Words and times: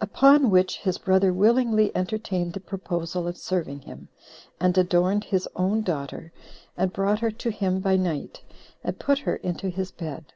Upon 0.00 0.48
which 0.48 0.78
his 0.78 0.96
brother 0.96 1.34
willingly 1.34 1.94
entertained 1.94 2.54
the 2.54 2.60
proposal 2.60 3.28
of 3.28 3.36
serving 3.36 3.80
him, 3.82 4.08
and 4.58 4.78
adorned 4.78 5.24
his 5.24 5.46
own 5.54 5.82
daughter, 5.82 6.32
and 6.78 6.94
brought 6.94 7.18
her 7.20 7.30
to 7.30 7.50
him 7.50 7.80
by 7.80 7.96
night, 7.96 8.40
and 8.82 8.98
put 8.98 9.18
her 9.18 9.36
into 9.36 9.68
his 9.68 9.90
bed. 9.90 10.32